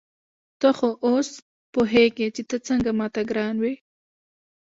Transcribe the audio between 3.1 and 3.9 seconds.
ته ګران وې.